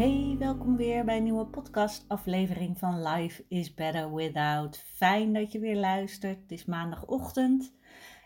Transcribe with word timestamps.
Hey, 0.00 0.36
welkom 0.38 0.76
weer 0.76 1.04
bij 1.04 1.16
een 1.16 1.22
nieuwe 1.22 1.46
podcast-aflevering 1.46 2.78
van 2.78 3.02
Life 3.02 3.44
is 3.48 3.74
Better 3.74 4.14
Without. 4.14 4.78
Fijn 4.78 5.32
dat 5.32 5.52
je 5.52 5.58
weer 5.58 5.76
luistert. 5.76 6.40
Het 6.40 6.52
is 6.52 6.64
maandagochtend. 6.64 7.74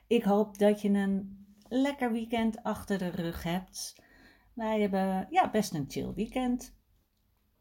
Ik 0.07 0.23
hoop 0.23 0.59
dat 0.59 0.83
je 0.83 0.89
een 0.89 1.47
lekker 1.69 2.13
weekend 2.13 2.63
achter 2.63 2.99
de 2.99 3.09
rug 3.09 3.43
hebt. 3.43 4.03
Wij 4.53 4.81
hebben 4.81 5.27
ja, 5.31 5.51
best 5.51 5.75
een 5.75 5.85
chill 5.89 6.13
weekend. 6.15 6.77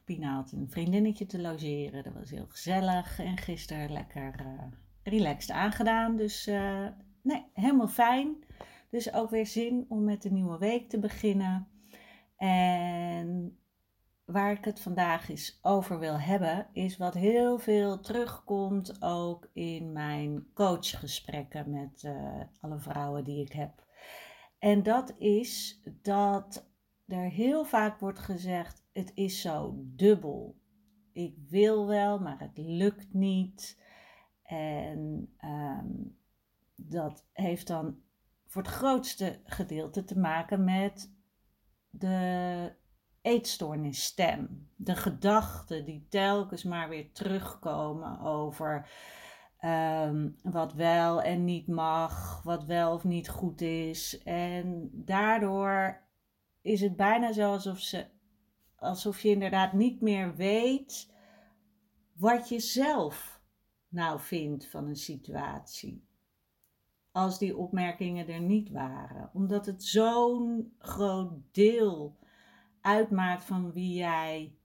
Pina 0.03 0.35
had 0.35 0.51
een 0.51 0.69
vriendinnetje 0.69 1.25
te 1.25 1.41
logeren. 1.41 2.03
Dat 2.03 2.13
was 2.13 2.29
heel 2.29 2.47
gezellig. 2.47 3.19
En 3.19 3.37
gisteren 3.37 3.91
lekker 3.91 4.35
uh, 4.45 4.63
relaxed 5.03 5.51
aangedaan. 5.55 6.15
Dus 6.15 6.47
uh, 6.47 6.87
nee, 7.21 7.45
helemaal 7.53 7.87
fijn. 7.87 8.35
Dus 8.89 9.13
ook 9.13 9.29
weer 9.29 9.47
zin 9.47 9.85
om 9.89 10.03
met 10.03 10.21
de 10.21 10.31
nieuwe 10.31 10.57
week 10.57 10.89
te 10.89 10.99
beginnen. 10.99 11.67
En 12.37 13.57
waar 14.25 14.51
ik 14.51 14.65
het 14.65 14.79
vandaag 14.79 15.29
eens 15.29 15.59
over 15.61 15.99
wil 15.99 16.19
hebben, 16.19 16.67
is 16.71 16.97
wat 16.97 17.13
heel 17.13 17.57
veel 17.57 17.99
terugkomt 17.99 19.01
ook 19.01 19.49
in 19.53 19.91
mijn 19.91 20.47
coachgesprekken 20.53 21.71
met 21.71 22.03
uh, 22.03 22.41
alle 22.59 22.79
vrouwen 22.79 23.23
die 23.23 23.45
ik 23.45 23.51
heb. 23.51 23.85
En 24.59 24.83
dat 24.83 25.13
is 25.17 25.81
dat 26.01 26.71
er 27.07 27.29
heel 27.29 27.65
vaak 27.65 27.99
wordt 27.99 28.19
gezegd: 28.19 28.85
het 28.93 29.11
is 29.15 29.41
zo 29.41 29.73
dubbel. 29.77 30.61
Ik 31.13 31.37
wil 31.49 31.87
wel, 31.87 32.19
maar 32.19 32.39
het 32.39 32.57
lukt 32.57 33.13
niet. 33.13 33.81
En 34.43 35.29
um, 35.43 36.17
dat 36.75 37.25
heeft 37.33 37.67
dan 37.67 38.01
voor 38.47 38.61
het 38.61 38.71
grootste 38.71 39.39
gedeelte 39.43 40.03
te 40.03 40.19
maken 40.19 40.63
met 40.63 41.13
de 41.89 42.75
eetstoornisstem. 43.23 44.69
De 44.75 44.95
gedachten 44.95 45.85
die 45.85 46.05
telkens 46.09 46.63
maar 46.63 46.89
weer 46.89 47.11
terugkomen 47.11 48.19
over 48.19 48.89
um, 49.61 50.35
wat 50.43 50.73
wel 50.73 51.21
en 51.21 51.45
niet 51.45 51.67
mag, 51.67 52.41
wat 52.43 52.65
wel 52.65 52.93
of 52.93 53.03
niet 53.03 53.29
goed 53.29 53.61
is. 53.61 54.23
En 54.23 54.89
daardoor 54.93 56.01
is 56.61 56.81
het 56.81 56.95
bijna 56.95 57.33
zo 57.33 57.51
alsof, 57.51 57.79
ze, 57.79 58.05
alsof 58.75 59.21
je 59.21 59.29
inderdaad 59.29 59.73
niet 59.73 60.01
meer 60.01 60.35
weet 60.35 61.11
wat 62.13 62.49
je 62.49 62.59
zelf 62.59 63.41
nou 63.87 64.19
vindt 64.19 64.67
van 64.67 64.87
een 64.87 64.95
situatie. 64.95 66.07
Als 67.11 67.39
die 67.39 67.57
opmerkingen 67.57 68.27
er 68.27 68.41
niet 68.41 68.69
waren. 68.69 69.29
Omdat 69.33 69.65
het 69.65 69.83
zo'n 69.83 70.73
groot 70.79 71.33
deel 71.51 72.17
uitmaakt 72.83 73.43
van 73.43 73.71
wie 73.71 73.93
jij 73.93 74.57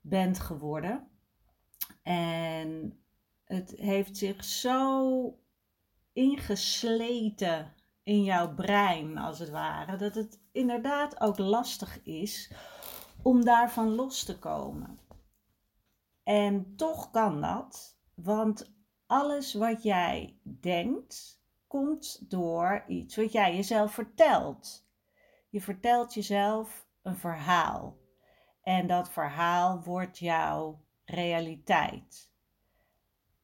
bent 0.00 0.40
geworden. 0.40 1.08
En 2.02 3.00
het 3.44 3.74
heeft 3.76 4.16
zich 4.16 4.44
zo 4.44 5.38
ingesleten 6.12 7.74
in 8.02 8.22
jouw 8.22 8.54
brein, 8.54 9.18
als 9.18 9.38
het 9.38 9.50
ware, 9.50 9.96
dat 9.96 10.14
het 10.14 10.40
inderdaad 10.52 11.20
ook 11.20 11.38
lastig 11.38 12.02
is 12.02 12.52
om 13.22 13.44
daarvan 13.44 13.94
los 13.94 14.24
te 14.24 14.38
komen. 14.38 14.98
En 16.22 16.76
toch 16.76 17.10
kan 17.10 17.40
dat, 17.40 17.98
want 18.14 18.72
alles 19.06 19.54
wat 19.54 19.82
jij 19.82 20.40
denkt, 20.42 21.42
komt 21.66 22.30
door 22.30 22.84
iets 22.88 23.16
wat 23.16 23.32
jij 23.32 23.56
jezelf 23.56 23.92
vertelt. 23.92 24.88
Je 25.48 25.60
vertelt 25.60 26.14
jezelf 26.14 26.88
een 27.10 27.16
verhaal. 27.16 27.98
En 28.62 28.86
dat 28.86 29.10
verhaal 29.10 29.82
wordt 29.82 30.18
jouw 30.18 30.84
realiteit. 31.04 32.32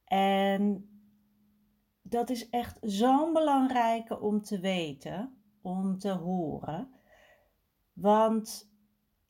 En 0.05 0.89
dat 2.03 2.31
is 2.31 2.49
echt 2.49 2.79
zo'n 2.81 3.33
belangrijke 3.33 4.21
om 4.21 4.43
te 4.43 4.61
weten, 4.61 5.43
om 5.63 5.99
te 5.99 6.11
horen. 6.11 6.91
Want 7.93 8.75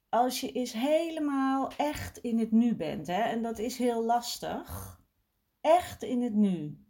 als 0.08 0.41
je 0.41 0.52
eens 0.52 0.72
helemaal 0.72 1.70
echt 1.76 2.19
in 2.19 2.38
het 2.38 2.50
nu 2.50 2.76
bent, 2.76 3.06
hè, 3.06 3.20
en 3.20 3.42
dat 3.42 3.58
is 3.58 3.78
heel 3.78 4.04
lastig, 4.04 5.00
echt 5.60 6.02
in 6.02 6.22
het 6.22 6.34
nu. 6.34 6.84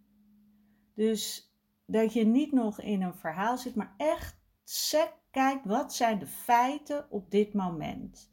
Dus 0.95 1.53
dat 1.87 2.13
je 2.13 2.27
niet 2.27 2.53
nog 2.53 2.81
in 2.81 3.03
een 3.03 3.15
verhaal 3.15 3.59
zit, 3.59 3.75
maar 3.75 3.95
echt 3.97 4.41
sec 4.65 5.13
kijkt 5.37 5.67
wat 5.67 5.95
zijn 5.95 6.19
de 6.19 6.27
feiten 6.27 7.11
op 7.11 7.31
dit 7.31 7.53
moment. 7.53 8.31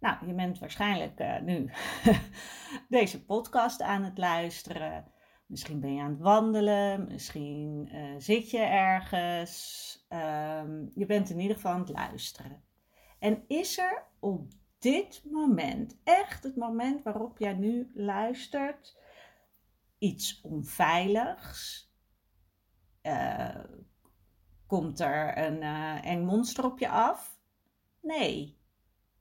Nou, 0.00 0.26
je 0.26 0.34
bent 0.34 0.58
waarschijnlijk 0.58 1.20
uh, 1.20 1.40
nu 1.40 1.70
deze 2.88 3.24
podcast 3.24 3.82
aan 3.82 4.02
het 4.02 4.18
luisteren. 4.18 5.12
Misschien 5.46 5.80
ben 5.80 5.94
je 5.94 6.02
aan 6.02 6.10
het 6.10 6.20
wandelen, 6.20 7.06
misschien 7.06 7.88
uh, 7.92 8.14
zit 8.18 8.50
je 8.50 8.58
ergens. 8.58 10.06
Um, 10.08 10.90
je 10.94 11.06
bent 11.06 11.30
in 11.30 11.40
ieder 11.40 11.56
geval 11.56 11.72
aan 11.72 11.80
het 11.80 11.88
luisteren. 11.88 12.64
En 13.18 13.44
is 13.48 13.78
er 13.78 14.06
op 14.20 14.52
dit 14.78 15.22
moment, 15.30 16.00
echt 16.02 16.42
het 16.42 16.56
moment 16.56 17.02
waarop 17.02 17.38
jij 17.38 17.54
nu 17.54 17.90
luistert, 17.94 18.98
iets 19.98 20.40
onveiligs? 20.40 21.88
Uh, 23.02 23.64
Komt 24.66 25.00
er 25.00 25.38
een 25.38 25.62
uh, 25.62 26.04
eng 26.04 26.24
monster 26.24 26.64
op 26.64 26.78
je 26.78 26.88
af? 26.88 27.38
Nee. 28.00 28.58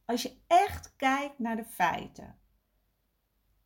Als 0.05 0.21
je 0.21 0.37
echt 0.47 0.95
kijkt 0.95 1.39
naar 1.39 1.55
de 1.55 1.65
feiten. 1.65 2.37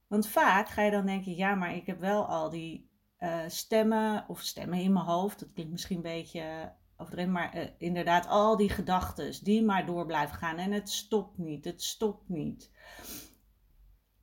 Want 0.08 0.28
vaak 0.28 0.70
ga 0.70 0.82
je 0.82 0.92
dan 0.92 1.06
denken: 1.06 1.36
ja, 1.36 1.56
maar 1.56 1.76
ik 1.76 1.86
heb 1.86 2.00
wel 2.00 2.26
al 2.26 2.50
die 2.50 2.90
uh, 3.20 3.40
stemmen 3.48 4.26
of 4.28 4.42
stemmen 4.42 4.80
in 4.80 4.94
mijn 4.94 5.06
hoofd. 5.06 5.40
Dat 5.40 5.54
klinkt 5.54 5.72
misschien 5.72 5.96
een 5.96 6.02
beetje 6.02 6.74
overdreven, 6.98 7.32
maar 7.32 7.58
uh, 7.58 7.68
inderdaad, 7.78 8.28
al 8.28 8.58
die 8.58 8.70
gedachten 8.70 9.44
die 9.44 9.64
maar 9.64 9.86
door 9.86 10.06
blijven 10.06 10.38
gaan. 10.38 10.58
En 10.58 10.72
het 10.72 10.90
stopt 10.90 11.38
niet, 11.38 11.66
het 11.66 11.84
stopt 11.84 12.30
niet. 12.30 12.72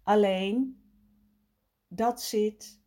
Alleen 0.03 0.83
dat 1.89 2.23
zit 2.23 2.83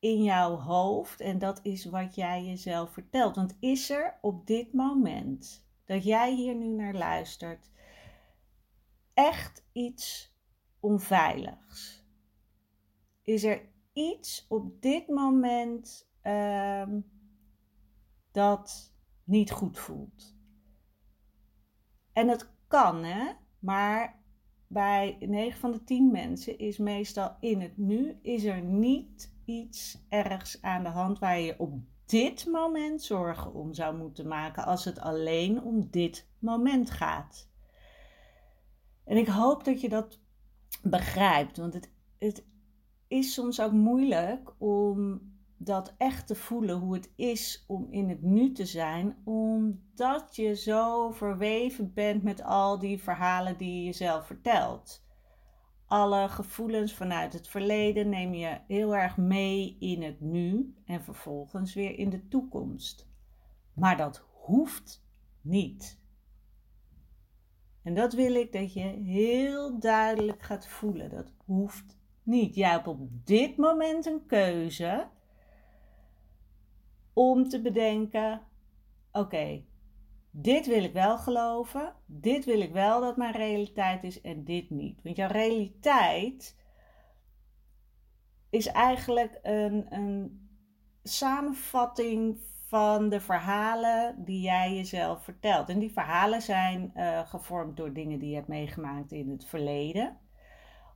in 0.00 0.22
jouw 0.22 0.56
hoofd 0.56 1.20
en 1.20 1.38
dat 1.38 1.60
is 1.62 1.84
wat 1.84 2.14
jij 2.14 2.44
jezelf 2.44 2.92
vertelt. 2.92 3.36
Want 3.36 3.56
is 3.60 3.90
er 3.90 4.18
op 4.20 4.46
dit 4.46 4.72
moment 4.72 5.66
dat 5.84 6.04
jij 6.04 6.34
hier 6.34 6.54
nu 6.54 6.66
naar 6.66 6.94
luistert 6.94 7.70
echt 9.14 9.64
iets 9.72 10.34
onveiligs? 10.80 12.04
Is 13.22 13.44
er 13.44 13.68
iets 13.92 14.46
op 14.48 14.82
dit 14.82 15.08
moment 15.08 16.10
um, 16.22 17.10
dat 18.30 18.94
niet 19.24 19.50
goed 19.50 19.78
voelt? 19.78 20.36
En 22.12 22.28
het 22.28 22.50
kan, 22.68 23.04
hè? 23.04 23.32
Maar 23.58 24.22
bij 24.66 25.16
9 25.20 25.60
van 25.60 25.72
de 25.72 25.84
10 25.84 26.10
mensen 26.10 26.58
is 26.58 26.78
meestal 26.78 27.36
in 27.40 27.60
het 27.60 27.76
nu 27.76 28.18
is 28.22 28.44
er 28.44 28.62
niet 28.62 29.32
iets 29.50 30.06
ergs 30.08 30.62
aan 30.62 30.82
de 30.82 30.88
hand 30.88 31.18
waar 31.18 31.40
je 31.40 31.58
op 31.58 31.72
dit 32.04 32.46
moment 32.46 33.02
zorgen 33.02 33.54
om 33.54 33.74
zou 33.74 33.96
moeten 33.96 34.28
maken 34.28 34.64
als 34.64 34.84
het 34.84 35.00
alleen 35.00 35.62
om 35.62 35.90
dit 35.90 36.28
moment 36.38 36.90
gaat. 36.90 37.48
En 39.04 39.16
ik 39.16 39.28
hoop 39.28 39.64
dat 39.64 39.80
je 39.80 39.88
dat 39.88 40.20
begrijpt, 40.82 41.56
want 41.56 41.74
het, 41.74 41.92
het 42.18 42.46
is 43.08 43.34
soms 43.34 43.60
ook 43.60 43.72
moeilijk 43.72 44.54
om 44.58 45.20
dat 45.56 45.94
echt 45.96 46.26
te 46.26 46.34
voelen 46.34 46.78
hoe 46.78 46.94
het 46.94 47.12
is 47.16 47.64
om 47.66 47.86
in 47.90 48.08
het 48.08 48.22
nu 48.22 48.52
te 48.52 48.66
zijn, 48.66 49.16
omdat 49.24 50.36
je 50.36 50.56
zo 50.56 51.10
verweven 51.10 51.92
bent 51.92 52.22
met 52.22 52.42
al 52.42 52.78
die 52.78 53.02
verhalen 53.02 53.56
die 53.56 53.74
je 53.74 53.84
jezelf 53.84 54.26
vertelt. 54.26 55.04
Alle 55.90 56.28
gevoelens 56.28 56.94
vanuit 56.94 57.32
het 57.32 57.48
verleden 57.48 58.08
neem 58.08 58.34
je 58.34 58.60
heel 58.66 58.96
erg 58.96 59.16
mee 59.16 59.76
in 59.78 60.02
het 60.02 60.20
nu 60.20 60.74
en 60.84 61.02
vervolgens 61.02 61.74
weer 61.74 61.98
in 61.98 62.10
de 62.10 62.28
toekomst. 62.28 63.08
Maar 63.74 63.96
dat 63.96 64.24
hoeft 64.32 65.04
niet. 65.40 66.00
En 67.82 67.94
dat 67.94 68.12
wil 68.12 68.34
ik 68.34 68.52
dat 68.52 68.72
je 68.72 68.80
heel 69.04 69.78
duidelijk 69.78 70.42
gaat 70.42 70.68
voelen. 70.68 71.10
Dat 71.10 71.32
hoeft 71.44 71.98
niet. 72.22 72.54
Jij 72.54 72.70
hebt 72.70 72.86
op 72.86 73.26
dit 73.26 73.56
moment 73.56 74.06
een 74.06 74.26
keuze 74.26 75.08
om 77.12 77.48
te 77.48 77.60
bedenken: 77.60 78.42
oké, 79.12 79.64
dit 80.30 80.66
wil 80.66 80.84
ik 80.84 80.92
wel 80.92 81.18
geloven, 81.18 81.94
dit 82.06 82.44
wil 82.44 82.60
ik 82.60 82.72
wel 82.72 83.00
dat 83.00 83.16
mijn 83.16 83.32
realiteit 83.32 84.04
is 84.04 84.20
en 84.20 84.44
dit 84.44 84.70
niet. 84.70 85.02
Want 85.02 85.16
jouw 85.16 85.30
realiteit 85.30 86.56
is 88.50 88.66
eigenlijk 88.66 89.38
een, 89.42 89.86
een 89.88 90.48
samenvatting 91.02 92.38
van 92.66 93.08
de 93.08 93.20
verhalen 93.20 94.24
die 94.24 94.40
jij 94.40 94.74
jezelf 94.74 95.24
vertelt. 95.24 95.68
En 95.68 95.78
die 95.78 95.92
verhalen 95.92 96.42
zijn 96.42 96.92
uh, 96.96 97.28
gevormd 97.28 97.76
door 97.76 97.92
dingen 97.92 98.18
die 98.18 98.28
je 98.28 98.34
hebt 98.34 98.48
meegemaakt 98.48 99.12
in 99.12 99.30
het 99.30 99.44
verleden. 99.44 100.18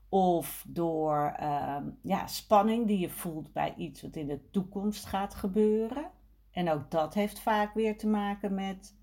Of 0.08 0.64
door 0.68 1.36
uh, 1.40 1.76
ja, 2.02 2.26
spanning 2.26 2.86
die 2.86 2.98
je 2.98 3.10
voelt 3.10 3.52
bij 3.52 3.74
iets 3.76 4.02
wat 4.02 4.16
in 4.16 4.26
de 4.26 4.50
toekomst 4.50 5.04
gaat 5.04 5.34
gebeuren. 5.34 6.10
En 6.50 6.70
ook 6.70 6.90
dat 6.90 7.14
heeft 7.14 7.38
vaak 7.38 7.74
weer 7.74 7.98
te 7.98 8.06
maken 8.06 8.54
met 8.54 8.96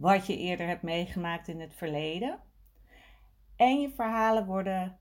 wat 0.00 0.26
je 0.26 0.36
eerder 0.36 0.66
hebt 0.66 0.82
meegemaakt 0.82 1.48
in 1.48 1.60
het 1.60 1.74
verleden. 1.74 2.40
En 3.56 3.80
je 3.80 3.90
verhalen 3.90 4.46
worden 4.46 4.98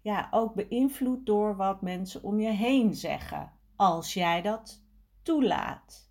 ja, 0.00 0.28
ook 0.30 0.54
beïnvloed 0.54 1.26
door 1.26 1.56
wat 1.56 1.82
mensen 1.82 2.22
om 2.22 2.40
je 2.40 2.50
heen 2.50 2.94
zeggen, 2.94 3.52
als 3.76 4.14
jij 4.14 4.42
dat 4.42 4.84
toelaat. 5.22 6.10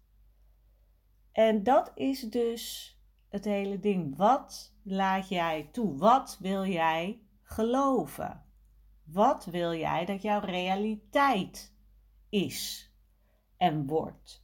En 1.32 1.64
dat 1.64 1.92
is 1.96 2.22
dus 2.22 2.96
het 3.30 3.46
hele 3.46 3.80
ding. 3.80 4.16
Wat 4.18 4.76
laat 4.84 5.30
jij 5.30 5.70
toe? 5.72 5.98
Wat 5.98 6.38
wil 6.40 6.66
jij 6.66 7.22
geloven? 7.44 8.46
Wat 9.04 9.46
wil 9.46 9.74
jij 9.74 10.06
dat 10.06 10.22
jouw 10.22 10.40
realiteit 10.40 11.76
is 12.30 12.90
en 13.58 13.88
wordt? 13.88 14.41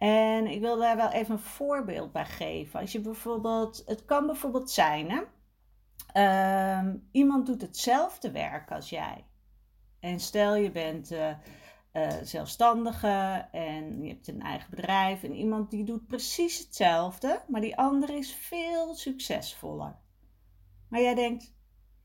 En 0.00 0.46
ik 0.46 0.60
wil 0.60 0.78
daar 0.78 0.96
wel 0.96 1.10
even 1.10 1.32
een 1.34 1.40
voorbeeld 1.40 2.12
bij 2.12 2.24
geven. 2.24 2.80
Als 2.80 2.92
je 2.92 3.00
bijvoorbeeld, 3.00 3.82
het 3.86 4.04
kan 4.04 4.26
bijvoorbeeld 4.26 4.70
zijn, 4.70 5.10
hè? 5.10 5.22
Ehm, 6.12 6.96
iemand 7.10 7.46
doet 7.46 7.60
hetzelfde 7.60 8.30
werk 8.30 8.70
als 8.70 8.90
jij. 8.90 9.24
En 9.98 10.20
stel 10.20 10.54
je 10.54 10.70
bent 10.70 11.12
uh, 11.12 11.30
uh, 11.92 12.12
zelfstandige 12.22 13.48
en 13.52 14.02
je 14.02 14.08
hebt 14.08 14.28
een 14.28 14.42
eigen 14.42 14.70
bedrijf 14.70 15.22
en 15.22 15.34
iemand 15.34 15.70
die 15.70 15.84
doet 15.84 16.06
precies 16.06 16.58
hetzelfde, 16.58 17.42
maar 17.48 17.60
die 17.60 17.76
andere 17.76 18.12
is 18.12 18.34
veel 18.34 18.94
succesvoller. 18.94 19.98
Maar 20.88 21.00
jij 21.00 21.14
denkt, 21.14 21.54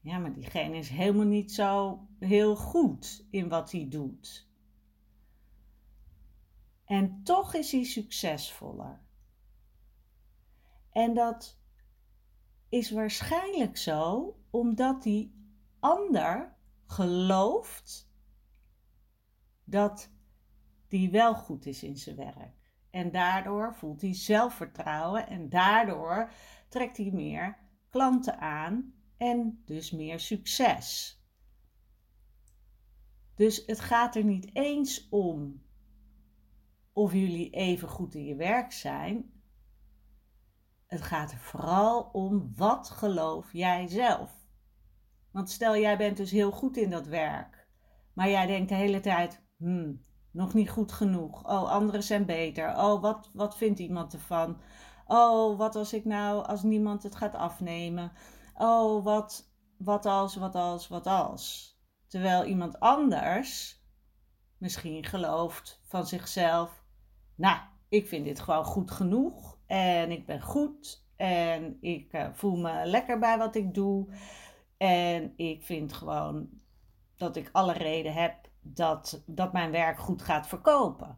ja, 0.02 0.18
maar 0.18 0.34
diegene 0.34 0.78
is 0.78 0.90
helemaal 0.90 1.26
niet 1.26 1.52
zo 1.52 2.00
heel 2.20 2.56
goed 2.56 3.26
in 3.32 3.50
wat 3.50 3.72
hij 3.72 3.88
doet. 3.90 4.45
En 6.86 7.24
toch 7.24 7.54
is 7.54 7.72
hij 7.72 7.84
succesvoller. 7.84 9.02
En 10.92 11.14
dat 11.14 11.60
is 12.70 12.92
waarschijnlijk 12.92 13.78
zo 13.78 14.36
omdat 14.50 15.04
die 15.04 15.34
ander 15.80 16.56
gelooft 16.86 18.10
dat 19.64 20.12
die 20.88 21.10
wel 21.10 21.36
goed 21.36 21.66
is 21.66 21.84
in 21.84 21.98
zijn 21.98 22.16
werk. 22.16 22.74
En 22.90 23.12
daardoor 23.12 23.76
voelt 23.76 24.02
hij 24.02 24.14
zelfvertrouwen 24.14 25.28
en 25.28 25.50
daardoor 25.50 26.32
trekt 26.70 26.98
hij 26.98 27.12
meer 27.12 27.58
klanten 27.90 28.40
aan 28.40 28.94
en 29.18 29.62
dus 29.66 29.92
meer 29.92 30.20
succes. 30.20 31.20
Dus 33.36 33.66
het 33.66 33.80
gaat 33.80 34.16
er 34.16 34.24
niet 34.24 34.56
eens 34.56 35.10
om 35.10 35.65
of 36.96 37.14
jullie 37.14 37.50
even 37.50 37.88
goed 37.88 38.16
in 38.16 38.26
je 38.26 38.36
werk 38.36 38.72
zijn. 38.72 39.32
Het 40.86 41.02
gaat 41.02 41.32
er 41.32 41.38
vooral 41.38 42.02
om 42.02 42.52
wat 42.56 42.90
geloof 42.90 43.54
jij 43.54 43.88
zelf. 43.88 44.32
Want 45.32 45.50
stel 45.50 45.78
jij 45.78 45.98
bent 45.98 46.18
dus 46.18 46.32
heel 46.32 46.52
goed 46.52 46.78
in 46.78 46.90
dat 46.90 47.08
werk, 47.08 47.68
maar 48.14 48.30
jij 48.30 48.46
denkt 48.46 48.70
de 48.70 48.76
hele 48.76 49.00
tijd: 49.00 49.44
hmm, 49.58 50.06
nog 50.32 50.54
niet 50.54 50.70
goed 50.70 50.92
genoeg. 50.92 51.44
Oh, 51.44 51.72
anderen 51.72 52.04
zijn 52.04 52.26
beter. 52.26 52.70
Oh, 52.78 53.02
wat, 53.02 53.30
wat 53.34 53.58
vindt 53.58 53.80
iemand 53.80 54.14
ervan? 54.14 54.62
Oh, 55.06 55.58
wat 55.58 55.76
als 55.76 55.94
ik 55.94 56.06
nou, 56.06 56.46
als 56.46 56.64
niemand 56.64 57.04
het 57.04 57.16
gaat 57.16 57.36
afnemen? 57.36 58.12
Oh, 58.54 59.04
wat, 59.04 59.52
wat 59.78 60.06
als, 60.06 60.36
wat 60.36 60.56
als, 60.56 60.88
wat 60.88 61.08
als? 61.08 61.76
Terwijl 62.08 62.46
iemand 62.46 62.80
anders 62.80 63.82
misschien 64.58 65.04
gelooft 65.04 65.82
van 65.84 66.08
zichzelf: 66.08 66.85
Nou, 67.36 67.60
ik 67.90 68.08
vind 68.08 68.26
dit 68.26 68.40
gewoon 68.40 68.66
goed 68.66 68.92
genoeg. 68.92 69.58
En 69.66 70.12
ik 70.12 70.26
ben 70.26 70.42
goed. 70.42 71.06
En 71.16 71.78
ik 71.82 72.14
uh, 72.14 72.28
voel 72.34 72.56
me 72.56 72.86
lekker 72.86 73.20
bij 73.20 73.38
wat 73.38 73.56
ik 73.56 73.74
doe. 73.74 74.08
En 74.78 75.34
ik 75.36 75.64
vind 75.64 75.94
gewoon 75.94 76.50
dat 77.16 77.36
ik 77.36 77.50
alle 77.52 77.74
reden 77.74 78.14
heb 78.14 78.50
dat, 78.62 79.24
dat 79.26 79.54
mijn 79.54 79.72
werk 79.72 80.00
goed 80.00 80.22
gaat 80.22 80.48
verkopen. 80.48 81.18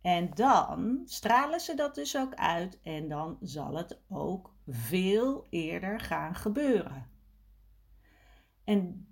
En 0.00 0.30
dan 0.34 1.02
stralen 1.04 1.60
ze 1.60 1.74
dat 1.74 1.94
dus 1.94 2.16
ook 2.16 2.34
uit 2.34 2.80
en 2.82 3.08
dan 3.08 3.38
zal 3.40 3.76
het 3.76 4.00
ook 4.08 4.54
veel 4.66 5.46
eerder 5.50 6.00
gaan 6.00 6.34
gebeuren. 6.34 7.10
En 8.64 9.08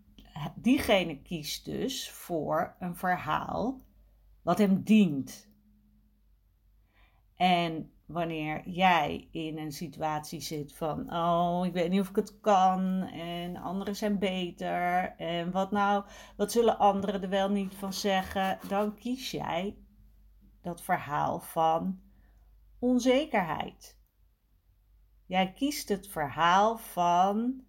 diegene 0.55 1.23
kiest 1.23 1.65
dus 1.65 2.11
voor 2.11 2.77
een 2.79 2.97
verhaal 2.97 3.81
wat 4.43 4.59
hem 4.59 4.83
dient. 4.83 5.52
En 7.43 7.93
wanneer 8.07 8.69
jij 8.69 9.29
in 9.31 9.59
een 9.59 9.73
situatie 9.73 10.41
zit 10.41 10.75
van, 10.75 11.15
oh, 11.15 11.67
ik 11.67 11.73
weet 11.73 11.91
niet 11.91 12.01
of 12.01 12.09
ik 12.09 12.17
het 12.17 12.41
kan 12.41 13.03
en 13.13 13.57
anderen 13.57 13.97
zijn 13.97 14.19
beter 14.19 15.15
en 15.17 15.51
wat 15.51 15.71
nou, 15.71 16.05
wat 16.37 16.53
zullen 16.53 16.79
anderen 16.79 17.23
er 17.23 17.29
wel 17.29 17.51
niet 17.51 17.75
van 17.75 17.93
zeggen, 17.93 18.59
dan 18.69 18.95
kies 18.95 19.31
jij 19.31 19.77
dat 20.61 20.83
verhaal 20.83 21.41
van 21.41 22.01
onzekerheid. 22.79 23.99
Jij 25.27 25.53
kiest 25.53 25.89
het 25.89 26.09
verhaal 26.09 26.79
van, 26.79 27.65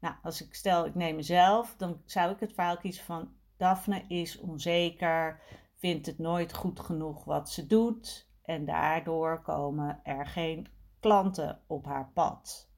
nou, 0.00 0.14
als 0.22 0.42
ik 0.42 0.54
stel, 0.54 0.86
ik 0.86 0.94
neem 0.94 1.16
mezelf, 1.16 1.76
dan 1.76 2.02
zou 2.04 2.32
ik 2.32 2.40
het 2.40 2.52
verhaal 2.52 2.76
kiezen 2.76 3.04
van 3.04 3.32
Daphne 3.56 4.04
is 4.08 4.38
onzeker, 4.38 5.42
vindt 5.74 6.06
het 6.06 6.18
nooit 6.18 6.54
goed 6.54 6.80
genoeg 6.80 7.24
wat 7.24 7.50
ze 7.50 7.66
doet 7.66 8.27
en 8.48 8.64
daardoor 8.64 9.42
komen 9.42 10.00
er 10.02 10.26
geen 10.26 10.66
klanten 11.00 11.62
op 11.66 11.84
haar 11.84 12.10
pad. 12.14 12.70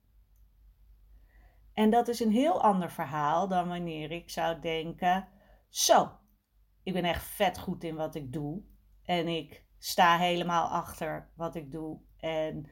En 1.74 1.90
dat 1.90 2.08
is 2.08 2.20
een 2.20 2.32
heel 2.32 2.62
ander 2.62 2.90
verhaal 2.90 3.48
dan 3.48 3.68
wanneer 3.68 4.10
ik 4.10 4.30
zou 4.30 4.60
denken: 4.60 5.28
Zo, 5.68 6.10
ik 6.82 6.92
ben 6.92 7.04
echt 7.04 7.24
vet 7.24 7.58
goed 7.58 7.84
in 7.84 7.94
wat 7.94 8.14
ik 8.14 8.32
doe. 8.32 8.62
En 9.02 9.28
ik 9.28 9.64
sta 9.78 10.18
helemaal 10.18 10.68
achter 10.68 11.30
wat 11.34 11.54
ik 11.54 11.72
doe. 11.72 12.00
En 12.16 12.70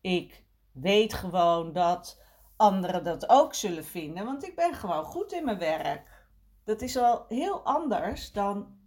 ik 0.00 0.44
weet 0.72 1.14
gewoon 1.14 1.72
dat 1.72 2.22
anderen 2.56 3.04
dat 3.04 3.28
ook 3.28 3.54
zullen 3.54 3.84
vinden, 3.84 4.24
want 4.24 4.46
ik 4.46 4.56
ben 4.56 4.74
gewoon 4.74 5.04
goed 5.04 5.32
in 5.32 5.44
mijn 5.44 5.58
werk. 5.58 6.28
Dat 6.64 6.80
is 6.80 6.94
wel 6.94 7.24
heel 7.28 7.64
anders 7.64 8.32
dan 8.32 8.79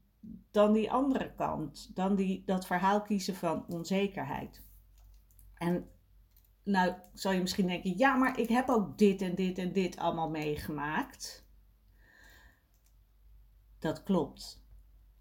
dan 0.53 0.73
die 0.73 0.91
andere 0.91 1.33
kant, 1.33 1.95
dan 1.95 2.15
die, 2.15 2.43
dat 2.45 2.65
verhaal 2.65 3.01
kiezen 3.01 3.35
van 3.35 3.65
onzekerheid. 3.67 4.61
En 5.53 5.89
nou 6.63 6.93
zal 7.13 7.31
je 7.31 7.41
misschien 7.41 7.67
denken, 7.67 7.97
ja, 7.97 8.15
maar 8.15 8.39
ik 8.39 8.49
heb 8.49 8.69
ook 8.69 8.97
dit 8.97 9.21
en 9.21 9.35
dit 9.35 9.57
en 9.57 9.71
dit 9.71 9.97
allemaal 9.97 10.29
meegemaakt. 10.29 11.47
Dat 13.79 14.03
klopt. 14.03 14.65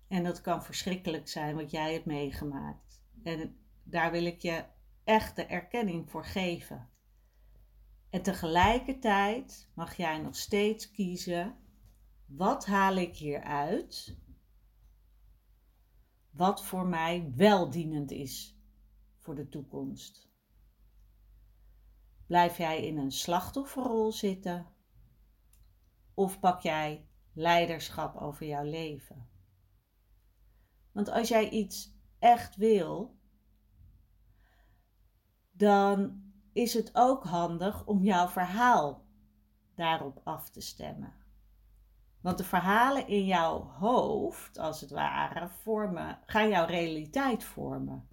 En 0.08 0.24
dat 0.24 0.40
kan 0.40 0.64
verschrikkelijk 0.64 1.28
zijn 1.28 1.56
wat 1.56 1.70
jij 1.70 1.92
hebt 1.92 2.06
meegemaakt. 2.06 3.02
En 3.22 3.56
daar 3.82 4.10
wil 4.10 4.24
ik 4.24 4.42
je 4.42 4.64
echt 5.04 5.36
de 5.36 5.46
erkenning 5.46 6.10
voor 6.10 6.24
geven. 6.24 6.88
En 8.10 8.22
tegelijkertijd 8.22 9.70
mag 9.74 9.96
jij 9.96 10.18
nog 10.18 10.36
steeds 10.36 10.90
kiezen: 10.90 11.56
wat 12.26 12.66
haal 12.66 12.96
ik 12.96 13.16
hieruit 13.16 14.16
wat 16.32 16.64
voor 16.64 16.86
mij 16.86 17.32
wel 17.36 17.70
dienend 17.70 18.10
is 18.10 18.58
voor 19.18 19.34
de 19.34 19.48
toekomst? 19.48 20.30
Blijf 22.26 22.56
jij 22.56 22.86
in 22.86 22.98
een 22.98 23.12
slachtofferrol 23.12 24.12
zitten 24.12 24.66
of 26.14 26.40
pak 26.40 26.60
jij 26.60 27.08
leiderschap 27.32 28.16
over 28.16 28.46
jouw 28.46 28.64
leven? 28.64 29.28
Want 30.92 31.08
als 31.08 31.28
jij 31.28 31.48
iets 31.48 31.94
echt 32.18 32.56
wil, 32.56 33.16
dan 35.50 36.22
is 36.52 36.74
het 36.74 36.90
ook 36.92 37.24
handig 37.24 37.86
om 37.86 38.02
jouw 38.02 38.28
verhaal 38.28 39.06
daarop 39.74 40.20
af 40.24 40.50
te 40.50 40.60
stemmen. 40.60 41.21
Want 42.22 42.38
de 42.38 42.44
verhalen 42.44 43.08
in 43.08 43.24
jouw 43.24 43.62
hoofd, 43.62 44.58
als 44.58 44.80
het 44.80 44.90
ware, 44.90 45.48
vormen, 45.48 46.18
gaan 46.26 46.48
jouw 46.48 46.66
realiteit 46.66 47.44
vormen. 47.44 48.08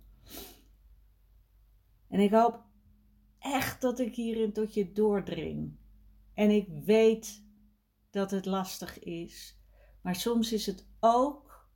En 2.08 2.20
ik 2.20 2.32
hoop 2.32 2.64
echt 3.40 3.82
dat 3.82 4.00
ik 4.00 4.16
hierin 4.16 4.54
tot 4.54 4.74
je 4.74 4.92
doordring. 4.92 5.78
En 6.34 6.50
ik 6.50 6.68
weet 6.86 7.44
dat 8.10 8.32
het 8.32 8.46
lastig 8.46 9.00
is. 9.00 9.60
Maar 10.02 10.16
soms 10.16 10.52
is 10.52 10.66
het 10.66 10.88
ook 11.00 11.70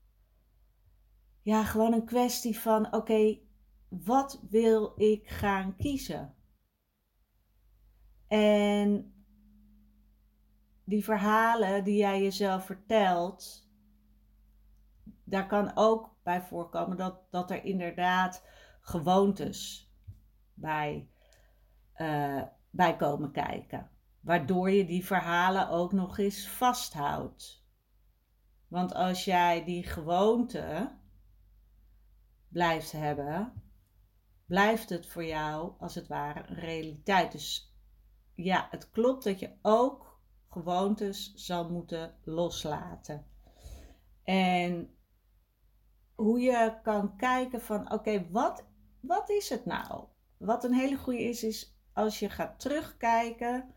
ja, 1.42 1.64
gewoon 1.64 1.94
een 1.94 2.06
kwestie 2.06 2.60
van: 2.60 2.94
oké, 2.94 3.40
wat 3.90 4.42
wil 4.50 4.94
ik 4.96 5.28
gaan 5.28 5.76
kiezen? 5.76 6.36
En 8.28 9.13
die 10.84 11.04
verhalen 11.04 11.84
die 11.84 11.98
jij 11.98 12.22
jezelf 12.22 12.66
vertelt, 12.66 13.70
daar 15.24 15.48
kan 15.48 15.72
ook 15.76 16.16
bij 16.24 16.42
voorkomen 16.42 16.98
dat, 16.98 17.32
dat 17.32 17.52
er 17.52 17.64
inderdaad 17.64 18.46
gewoontes 18.82 19.92
bij, 20.54 21.10
uh, 21.98 22.44
bij 22.70 22.96
komen 22.96 23.32
kijken. 23.32 23.90
Waardoor 24.20 24.70
je 24.70 24.86
die 24.86 25.06
verhalen 25.06 25.70
ook 25.70 25.92
nog 25.92 26.18
eens 26.18 26.48
vasthoudt. 26.48 27.66
Want 28.68 28.94
als 28.94 29.26
jij 29.26 29.64
die 29.64 29.84
gewoonte 29.84 30.98
blijft 32.48 32.92
hebben, 32.92 33.64
blijft 34.46 34.90
het 34.90 35.08
voor 35.08 35.26
jou 35.26 35.74
als 35.80 35.96
het 35.96 36.08
ware 36.08 36.44
een 36.48 36.56
realiteit. 36.56 37.32
Dus 37.32 37.76
ja, 38.34 38.68
het 38.72 38.90
klopt 38.90 39.24
dat 39.24 39.40
je 39.40 39.52
ook 39.62 40.13
gewoontes 40.54 41.34
zal 41.36 41.70
moeten 41.70 42.16
loslaten. 42.24 43.26
En 44.24 44.96
hoe 46.16 46.40
je 46.40 46.80
kan 46.84 47.18
kijken 47.18 47.62
van 47.62 47.92
oké, 47.92 48.28
wat, 48.32 48.66
wat 49.00 49.30
is 49.30 49.50
het 49.50 49.66
nou? 49.66 50.06
Wat 50.38 50.64
een 50.64 50.74
hele 50.74 50.98
goede 50.98 51.24
is, 51.24 51.44
is 51.44 51.78
als 51.94 52.20
je 52.20 52.30
gaat 52.30 52.60
terugkijken 52.60 53.74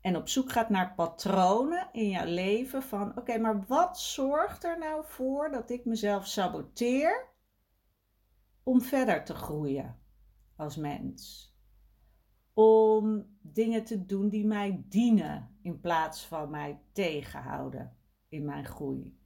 en 0.00 0.16
op 0.16 0.28
zoek 0.28 0.52
gaat 0.52 0.68
naar 0.68 0.94
patronen 0.94 1.88
in 1.92 2.08
jouw 2.08 2.26
leven 2.26 2.82
van 2.82 3.18
oké, 3.18 3.38
maar 3.38 3.64
wat 3.66 4.00
zorgt 4.00 4.64
er 4.64 4.78
nou 4.78 5.04
voor 5.06 5.50
dat 5.50 5.70
ik 5.70 5.84
mezelf 5.84 6.26
saboteer 6.26 7.26
om 8.62 8.80
verder 8.82 9.24
te 9.24 9.34
groeien 9.34 9.98
als 10.56 10.76
mens? 10.76 11.52
Om 12.54 13.26
dingen 13.42 13.84
te 13.84 14.06
doen 14.06 14.28
die 14.28 14.46
mij 14.46 14.84
dienen 14.88 15.57
in 15.68 15.80
plaats 15.80 16.26
van 16.26 16.50
mij 16.50 16.80
tegenhouden 16.92 17.96
in 18.28 18.44
mijn 18.44 18.64
groei. 18.64 19.18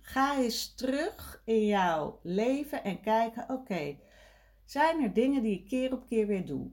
Ga 0.00 0.38
eens 0.38 0.74
terug 0.74 1.42
in 1.44 1.66
jouw 1.66 2.20
leven 2.22 2.84
en 2.84 3.00
kijken: 3.00 3.48
oké, 3.48 3.98
zijn 4.64 5.02
er 5.02 5.12
dingen 5.12 5.42
die 5.42 5.58
ik 5.58 5.68
keer 5.68 5.92
op 5.92 6.06
keer 6.06 6.26
weer 6.26 6.46
doe? 6.46 6.70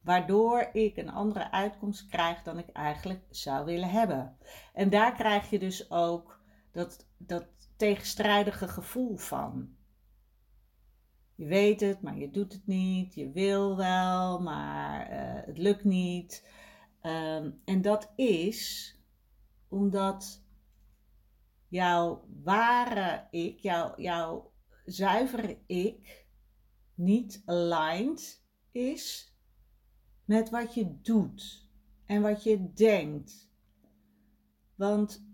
Waardoor 0.00 0.68
ik 0.72 0.96
een 0.96 1.10
andere 1.10 1.50
uitkomst 1.50 2.08
krijg 2.08 2.42
dan 2.42 2.58
ik 2.58 2.68
eigenlijk 2.68 3.24
zou 3.30 3.64
willen 3.64 3.90
hebben. 3.90 4.38
En 4.72 4.90
daar 4.90 5.14
krijg 5.14 5.50
je 5.50 5.58
dus 5.58 5.90
ook 5.90 6.40
dat, 6.72 7.08
dat 7.16 7.46
tegenstrijdige 7.76 8.68
gevoel 8.68 9.16
van. 9.16 9.76
Je 11.38 11.46
weet 11.46 11.80
het, 11.80 12.02
maar 12.02 12.18
je 12.18 12.30
doet 12.30 12.52
het 12.52 12.66
niet. 12.66 13.14
Je 13.14 13.30
wil 13.30 13.76
wel, 13.76 14.40
maar 14.40 15.12
uh, 15.12 15.46
het 15.46 15.58
lukt 15.58 15.84
niet. 15.84 16.48
Um, 17.02 17.60
en 17.64 17.82
dat 17.82 18.12
is 18.16 18.92
omdat 19.68 20.44
jouw 21.68 22.28
ware 22.42 23.26
ik, 23.30 23.58
jouw, 23.58 23.92
jouw 23.96 24.52
zuivere 24.84 25.58
ik, 25.66 26.26
niet 26.94 27.42
aligned 27.44 28.44
is 28.72 29.34
met 30.24 30.50
wat 30.50 30.74
je 30.74 31.00
doet 31.00 31.68
en 32.04 32.22
wat 32.22 32.42
je 32.42 32.72
denkt. 32.72 33.50
Want 34.74 35.26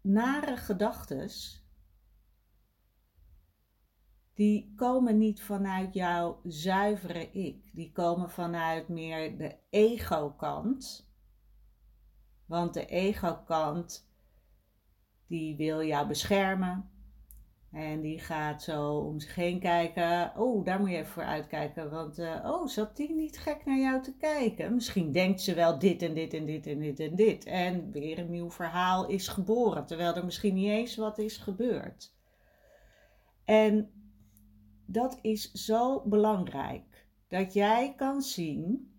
nare 0.00 0.56
gedachtes 0.56 1.59
die 4.40 4.72
komen 4.76 5.18
niet 5.18 5.42
vanuit 5.42 5.94
jouw 5.94 6.40
zuivere 6.44 7.30
ik. 7.30 7.70
Die 7.72 7.92
komen 7.92 8.30
vanuit 8.30 8.88
meer 8.88 9.38
de 9.38 9.56
ego-kant. 9.70 11.10
Want 12.46 12.74
de 12.74 12.86
ego-kant, 12.86 14.08
die 15.26 15.56
wil 15.56 15.82
jou 15.82 16.06
beschermen. 16.06 16.90
En 17.72 18.00
die 18.00 18.18
gaat 18.18 18.62
zo 18.62 18.98
om 18.98 19.20
zich 19.20 19.34
heen 19.34 19.60
kijken. 19.60 20.32
Oh, 20.36 20.64
daar 20.64 20.80
moet 20.80 20.90
je 20.90 20.96
even 20.96 21.12
voor 21.12 21.22
uitkijken. 21.22 21.90
Want, 21.90 22.18
uh, 22.18 22.44
oh, 22.44 22.66
zat 22.66 22.96
die 22.96 23.14
niet 23.14 23.38
gek 23.38 23.64
naar 23.64 23.78
jou 23.78 24.02
te 24.02 24.16
kijken? 24.16 24.74
Misschien 24.74 25.12
denkt 25.12 25.40
ze 25.40 25.54
wel 25.54 25.78
dit 25.78 26.02
en 26.02 26.14
dit 26.14 26.34
en 26.34 26.46
dit 26.46 26.66
en 26.66 26.78
dit 26.78 27.00
en 27.00 27.14
dit. 27.14 27.44
En 27.44 27.90
weer 27.90 28.18
een 28.18 28.30
nieuw 28.30 28.50
verhaal 28.50 29.08
is 29.08 29.28
geboren. 29.28 29.86
Terwijl 29.86 30.14
er 30.14 30.24
misschien 30.24 30.54
niet 30.54 30.70
eens 30.70 30.96
wat 30.96 31.18
is 31.18 31.36
gebeurd. 31.36 32.14
En 33.44 33.90
dat 34.92 35.18
is 35.22 35.52
zo 35.52 36.02
belangrijk. 36.06 37.06
Dat 37.28 37.52
jij 37.52 37.94
kan 37.94 38.22
zien 38.22 38.94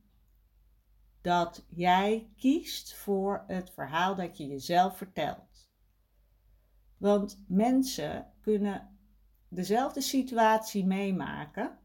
dat 1.21 1.65
jij 1.69 2.29
kiest 2.37 2.93
voor 2.93 3.43
het 3.47 3.69
verhaal 3.69 4.15
dat 4.15 4.37
je 4.37 4.47
jezelf 4.47 4.97
vertelt. 4.97 5.69
Want 6.97 7.43
mensen 7.47 8.33
kunnen 8.41 8.99
dezelfde 9.47 10.01
situatie 10.01 10.85
meemaken 10.85 11.79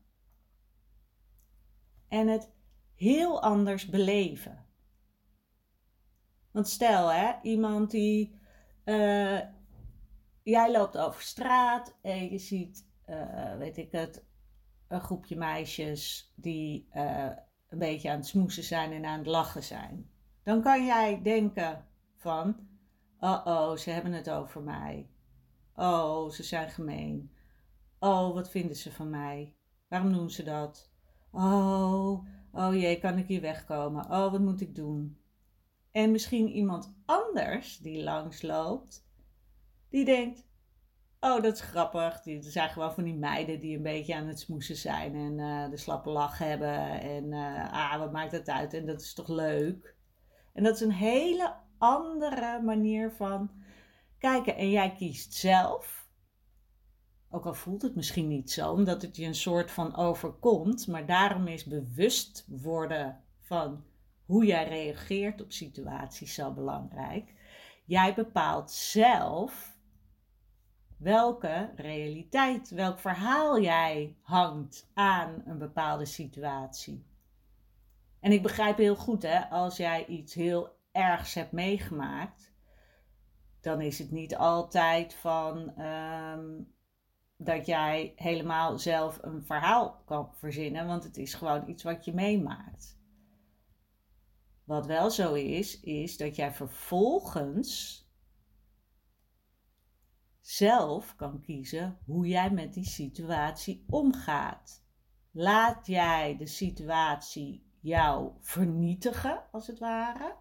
en 2.09 2.29
het 2.29 2.51
heel 2.95 3.43
anders 3.43 3.87
beleven. 3.87 4.67
Want 6.51 6.69
stel, 6.69 7.13
hè, 7.13 7.33
iemand 7.43 7.91
die. 7.91 8.39
Uh, 8.85 9.41
jij 10.43 10.73
loopt 10.73 10.97
over 10.97 11.23
straat 11.23 11.97
en 12.03 12.31
je 12.31 12.39
ziet 12.39 12.87
uh, 13.07 13.57
weet 13.57 13.77
ik 13.77 13.93
het, 13.93 14.25
een 14.89 15.01
groepje 15.01 15.37
meisjes 15.37 16.33
die 16.35 16.89
uh, 16.95 17.31
een 17.69 17.79
beetje 17.79 18.11
aan 18.11 18.17
het 18.17 18.27
smoesen 18.27 18.63
zijn 18.63 18.93
en 18.93 19.05
aan 19.05 19.19
het 19.19 19.27
lachen 19.27 19.63
zijn. 19.63 20.11
Dan 20.43 20.63
kan 20.63 20.87
jij 20.87 21.23
denken 21.23 21.87
van, 22.17 22.57
oh 23.21 23.41
oh, 23.45 23.77
ze 23.77 23.91
hebben 23.91 24.13
het 24.13 24.31
over 24.31 24.63
mij. 24.63 25.11
Oh, 25.75 26.31
ze 26.31 26.43
zijn 26.43 26.69
gemeen. 26.71 27.31
Oh, 27.99 28.35
wat 28.35 28.51
vinden 28.51 28.77
ze 28.77 28.93
van 28.93 29.11
mij? 29.11 29.55
Waarom 29.89 30.13
doen 30.13 30.31
ze 30.31 30.43
dat? 30.43 30.91
Oh, 31.31 32.27
oh 32.53 32.75
jee, 32.75 32.99
kan 32.99 33.19
ik 33.19 33.27
hier 33.27 33.41
wegkomen? 33.41 34.05
Oh, 34.05 34.31
wat 34.31 34.41
moet 34.41 34.61
ik 34.61 34.75
doen? 34.75 35.19
En 35.91 36.11
misschien 36.11 36.49
iemand 36.49 36.95
anders 37.05 37.79
die 37.79 38.03
langsloopt, 38.03 39.09
die 39.89 40.05
denkt: 40.05 40.47
Oh, 41.21 41.43
dat 41.43 41.55
is 41.55 41.61
grappig. 41.61 42.27
Er 42.27 42.43
zijn 42.43 42.69
gewoon 42.69 42.95
van 42.95 43.05
die 43.05 43.15
meiden 43.15 43.61
die 43.61 43.77
een 43.77 43.83
beetje 43.83 44.15
aan 44.15 44.27
het 44.27 44.41
smoesen 44.41 44.77
zijn 44.77 45.15
en 45.15 45.39
uh, 45.39 45.71
de 45.71 45.77
slappe 45.77 46.11
lach 46.11 46.39
hebben. 46.39 47.01
En 47.01 47.25
uh, 47.25 47.73
ah, 47.73 47.99
wat 47.99 48.13
maakt 48.13 48.33
het 48.33 48.49
uit? 48.49 48.75
En 48.75 48.87
dat 48.87 49.01
is 49.01 49.15
toch 49.15 49.29
leuk? 49.29 49.95
En 50.53 50.63
dat 50.63 50.75
is 50.75 50.81
een 50.81 50.93
hele 50.93 51.55
andere 51.79 52.63
manier 52.63 53.13
van 53.13 53.51
kijken. 54.19 54.57
En 54.57 54.71
jij 54.71 54.93
kiest 54.93 55.35
zelf, 55.35 56.09
ook 57.31 57.47
al 57.47 57.55
voelt 57.55 57.83
het 57.83 57.95
misschien 57.95 58.29
niet 58.29 58.51
zo, 58.51 58.73
omdat 58.73 59.03
het 59.03 59.17
je 59.17 59.27
een 59.27 59.35
soort 59.35 59.71
van 59.71 59.97
overkomt. 59.97 60.87
Maar 60.87 61.07
daarom 61.07 61.47
is 61.47 61.65
bewust 61.65 62.45
worden 62.49 63.23
van 63.41 63.85
hoe 64.25 64.45
jij 64.45 64.69
reageert 64.69 65.43
op 65.43 65.53
situaties 65.53 66.35
zo 66.35 66.53
belangrijk. 66.53 67.35
Jij 67.85 68.15
bepaalt 68.15 68.71
zelf 68.71 69.76
welke 70.97 71.73
realiteit, 71.77 72.71
welk 72.71 72.99
verhaal 72.99 73.61
jij 73.61 74.17
hangt 74.21 74.91
aan 74.95 75.43
een 75.45 75.59
bepaalde 75.59 76.05
situatie. 76.05 77.07
En 78.21 78.33
ik 78.33 78.43
begrijp 78.43 78.77
heel 78.77 78.97
goed, 78.97 79.23
hè, 79.23 79.49
als 79.49 79.77
jij 79.77 80.07
iets 80.07 80.35
heel 80.35 80.69
ergs 80.93 81.35
hebt 81.35 81.53
meegemaakt, 81.53 82.53
dan 83.61 83.81
is 83.81 83.99
het 83.99 84.11
niet 84.11 84.37
altijd 84.37 85.15
van 85.15 85.77
ehm, 85.77 86.63
dat 87.37 87.67
jij 87.67 88.13
helemaal 88.17 88.79
zelf 88.79 89.19
een 89.23 89.45
verhaal 89.45 90.03
kan 90.05 90.35
verzinnen, 90.35 90.87
want 90.87 91.05
het 91.05 91.17
is 91.17 91.35
gewoon 91.35 91.69
iets 91.69 91.83
wat 91.83 92.05
je 92.05 92.15
meemaakt. 92.15 92.99
Wat 94.65 94.87
wel 94.87 95.11
zo 95.11 95.35
is, 95.35 95.81
is 95.81 96.17
dat 96.17 96.37
jij 96.37 96.53
vervolgens 96.53 98.05
zelf 100.47 101.17
kan 101.17 101.41
kiezen 101.41 101.99
hoe 102.05 102.27
jij 102.27 102.51
met 102.51 102.75
die 102.75 102.85
situatie 102.85 103.85
omgaat. 103.89 104.85
Laat 105.31 105.87
jij 105.87 106.37
de 106.37 106.47
situatie 106.47 107.67
jou 107.81 108.31
vernietigen, 108.41 109.43
als 109.53 109.67
het 109.67 109.79
ware, 109.79 110.35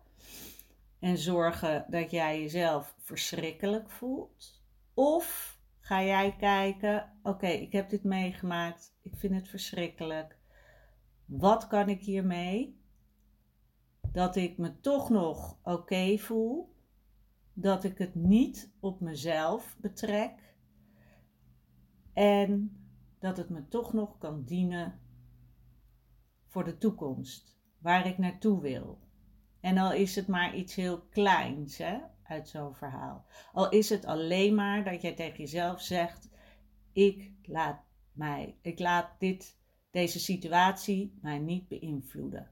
en 1.00 1.18
zorgen 1.18 1.86
dat 1.90 2.12
jij 2.12 2.42
jezelf 2.42 2.96
verschrikkelijk 2.98 3.90
voelt? 3.90 4.64
Of 4.94 5.58
ga 5.80 6.04
jij 6.04 6.36
kijken: 6.36 7.12
oké, 7.24 7.48
ik 7.48 7.72
heb 7.72 7.90
dit 7.90 8.04
meegemaakt, 8.04 8.96
ik 9.02 9.16
vind 9.16 9.36
het 9.36 9.48
verschrikkelijk. 9.48 10.38
Wat 11.26 11.68
kan 11.68 11.90
ik 11.90 12.02
hiermee? 12.02 12.80
Dat 14.12 14.36
ik 14.36 14.58
me 14.58 14.80
toch 14.80 15.10
nog 15.10 15.58
oké 15.64 16.18
voel, 16.18 16.75
dat 17.58 17.84
ik 17.84 17.98
het 17.98 18.16
niet 18.16 18.72
op 18.80 19.00
mezelf 19.00 19.78
betrek 19.82 20.56
en 22.14 22.78
dat 23.20 23.38
het 23.38 23.50
me 23.50 23.68
toch 23.68 23.94
nog 23.94 24.18
kan 24.18 24.44
dienen 24.44 25.00
voor 26.46 26.64
de 26.64 26.78
toekomst, 26.78 27.58
waar 27.78 28.08
ik 28.08 28.18
naartoe 28.18 28.62
wil. 28.62 29.00
En 29.60 29.78
al 29.78 29.94
is 29.94 30.16
het 30.16 30.28
maar 30.28 30.56
iets 30.56 30.76
heel 30.76 31.02
kleins 31.02 31.78
hè, 31.78 31.98
uit 32.24 32.50
zo'n 32.50 32.76
verhaal. 32.76 33.26
Al 33.54 33.70
is 33.70 33.90
het 33.90 34.06
alleen 34.06 34.56
maar 34.56 34.84
dat 34.84 35.02
jij 35.02 35.14
tegen 35.14 35.38
jezelf 35.38 35.82
zegt: 35.82 36.30
ik 36.94 37.32
laat 37.44 37.84
mij, 38.12 38.58
ik 38.62 38.80
laat 38.80 39.20
dit, 39.20 39.58
deze 39.92 40.20
situatie 40.20 41.18
mij 41.22 41.40
niet 41.40 41.68
beïnvloeden. 41.68 42.52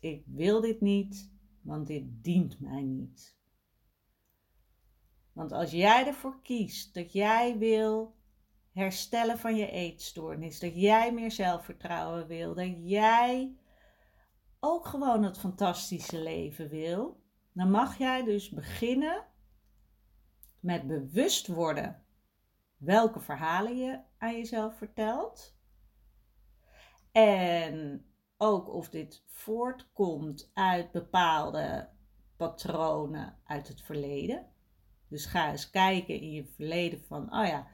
Ik 0.00 0.24
wil 0.26 0.60
dit 0.60 0.80
niet, 0.80 1.32
want 1.60 1.86
dit 1.86 2.04
dient 2.24 2.60
mij 2.60 2.82
niet. 2.82 3.35
Want 5.36 5.52
als 5.52 5.70
jij 5.70 6.06
ervoor 6.06 6.42
kiest 6.42 6.94
dat 6.94 7.12
jij 7.12 7.58
wil 7.58 8.16
herstellen 8.72 9.38
van 9.38 9.56
je 9.56 9.70
eetstoornis, 9.70 10.58
dat 10.58 10.80
jij 10.80 11.12
meer 11.12 11.30
zelfvertrouwen 11.30 12.26
wil, 12.26 12.54
dat 12.54 12.72
jij 12.76 13.56
ook 14.60 14.86
gewoon 14.86 15.22
het 15.22 15.38
fantastische 15.38 16.22
leven 16.22 16.68
wil, 16.68 17.22
dan 17.52 17.70
mag 17.70 17.98
jij 17.98 18.24
dus 18.24 18.50
beginnen 18.50 19.24
met 20.60 20.86
bewust 20.86 21.46
worden 21.46 22.04
welke 22.76 23.20
verhalen 23.20 23.76
je 23.76 24.00
aan 24.18 24.36
jezelf 24.36 24.76
vertelt. 24.76 25.56
En 27.12 28.06
ook 28.36 28.68
of 28.68 28.88
dit 28.88 29.24
voortkomt 29.26 30.50
uit 30.54 30.92
bepaalde 30.92 31.88
patronen 32.36 33.40
uit 33.44 33.68
het 33.68 33.82
verleden. 33.82 34.54
Dus 35.08 35.26
ga 35.26 35.50
eens 35.50 35.70
kijken 35.70 36.20
in 36.20 36.30
je 36.30 36.44
verleden 36.44 37.00
van, 37.06 37.22
oh 37.38 37.46
ja, 37.46 37.66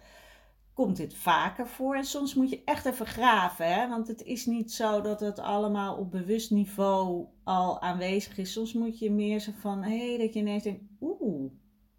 komt 0.74 0.96
dit 0.96 1.14
vaker 1.14 1.66
voor. 1.66 1.96
En 1.96 2.04
soms 2.04 2.34
moet 2.34 2.50
je 2.50 2.62
echt 2.64 2.86
even 2.86 3.06
graven, 3.06 3.74
hè? 3.74 3.88
want 3.88 4.08
het 4.08 4.22
is 4.22 4.46
niet 4.46 4.72
zo 4.72 5.00
dat 5.00 5.20
het 5.20 5.38
allemaal 5.38 5.96
op 5.96 6.10
bewust 6.10 6.50
niveau 6.50 7.26
al 7.44 7.80
aanwezig 7.80 8.38
is. 8.38 8.52
Soms 8.52 8.72
moet 8.72 8.98
je 8.98 9.10
meer 9.10 9.40
zo 9.40 9.52
van, 9.58 9.82
hé, 9.82 10.08
hey, 10.08 10.18
dat 10.18 10.34
je 10.34 10.40
ineens 10.40 10.62
denkt, 10.62 10.84
oeh, 11.00 11.52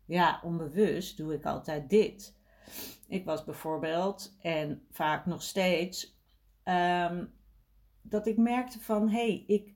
ja, 0.05 0.41
onbewust 0.43 1.17
doe 1.17 1.33
ik 1.33 1.45
altijd 1.45 1.89
dit. 1.89 2.35
Ik 3.07 3.25
was 3.25 3.43
bijvoorbeeld, 3.43 4.35
en 4.41 4.85
vaak 4.91 5.25
nog 5.25 5.41
steeds, 5.41 6.17
um, 6.63 7.33
dat 8.01 8.27
ik 8.27 8.37
merkte 8.37 8.79
van, 8.79 9.09
hé, 9.09 9.25
hey, 9.25 9.43
ik 9.47 9.75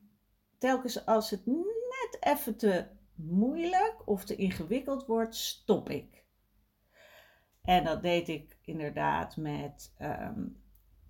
telkens 0.58 1.06
als 1.06 1.30
het 1.30 1.46
net 1.46 2.18
even 2.20 2.58
te 2.58 2.86
moeilijk 3.18 4.02
of 4.06 4.26
te 4.26 4.36
ingewikkeld 4.36 5.06
wordt, 5.06 5.36
stop 5.36 5.90
ik. 5.90 6.26
En 7.62 7.84
dat 7.84 8.02
deed 8.02 8.28
ik 8.28 8.58
inderdaad 8.62 9.38
met 9.38 9.94
ehm, 9.98 10.46